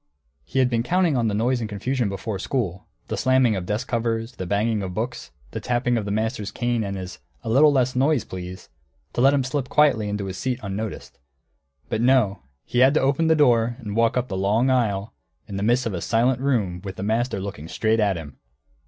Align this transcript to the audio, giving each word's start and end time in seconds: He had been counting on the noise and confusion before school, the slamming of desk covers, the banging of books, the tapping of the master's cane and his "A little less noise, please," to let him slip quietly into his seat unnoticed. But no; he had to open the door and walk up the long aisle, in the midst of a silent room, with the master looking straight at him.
He 0.43 0.57
had 0.57 0.67
been 0.67 0.81
counting 0.81 1.15
on 1.15 1.27
the 1.27 1.35
noise 1.35 1.59
and 1.59 1.69
confusion 1.69 2.09
before 2.09 2.39
school, 2.39 2.87
the 3.07 3.15
slamming 3.15 3.55
of 3.55 3.67
desk 3.67 3.87
covers, 3.87 4.31
the 4.31 4.47
banging 4.47 4.81
of 4.81 4.95
books, 4.95 5.29
the 5.51 5.59
tapping 5.59 5.95
of 5.95 6.05
the 6.05 6.11
master's 6.11 6.49
cane 6.49 6.83
and 6.83 6.97
his 6.97 7.19
"A 7.43 7.49
little 7.49 7.71
less 7.71 7.95
noise, 7.95 8.23
please," 8.23 8.67
to 9.13 9.21
let 9.21 9.31
him 9.31 9.43
slip 9.43 9.69
quietly 9.69 10.09
into 10.09 10.25
his 10.25 10.39
seat 10.39 10.59
unnoticed. 10.63 11.19
But 11.87 12.01
no; 12.01 12.41
he 12.65 12.79
had 12.79 12.95
to 12.95 12.99
open 12.99 13.27
the 13.27 13.35
door 13.35 13.77
and 13.79 13.95
walk 13.95 14.17
up 14.17 14.27
the 14.27 14.35
long 14.37 14.71
aisle, 14.71 15.13
in 15.47 15.57
the 15.57 15.61
midst 15.61 15.85
of 15.85 15.93
a 15.93 16.01
silent 16.01 16.39
room, 16.41 16.81
with 16.83 16.95
the 16.95 17.03
master 17.03 17.39
looking 17.39 17.67
straight 17.67 17.99
at 17.99 18.17
him. 18.17 18.39